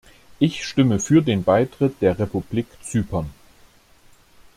[0.39, 3.29] Ich stimme für den Beitritt der Republik Zypern.